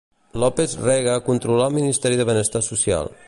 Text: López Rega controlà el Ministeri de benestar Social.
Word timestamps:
López 0.43 0.71
Rega 0.87 1.19
controlà 1.27 1.67
el 1.69 1.77
Ministeri 1.79 2.21
de 2.23 2.29
benestar 2.33 2.65
Social. 2.73 3.15